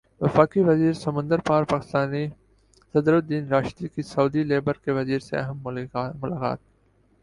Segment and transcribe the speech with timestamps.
[0.21, 2.25] وفاقی وزیر سمندر پار پاکستانی
[2.93, 5.57] صدر الدین راشدی کی سعودی لیبر کے وزیر سے اہم
[6.21, 6.59] ملاقات